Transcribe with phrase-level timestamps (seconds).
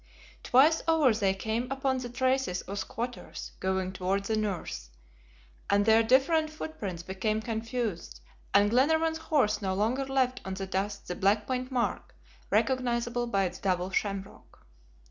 [0.41, 4.89] Twice over they came upon the traces of squatters going toward the north,
[5.69, 8.19] and their different footprints became confused,
[8.51, 12.15] and Glenarvan's horse no longer left on the dust the Blackpoint mark,
[12.49, 14.65] recognizable by its double shamrock.